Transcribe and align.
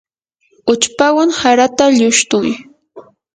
uchpawan 0.71 1.31
harata 1.41 1.85
llushtuy. 1.97 2.47